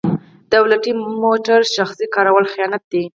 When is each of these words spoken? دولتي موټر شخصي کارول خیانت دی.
دولتي 0.53 0.91
موټر 1.23 1.59
شخصي 1.75 2.05
کارول 2.15 2.45
خیانت 2.53 2.83
دی. 2.91 3.03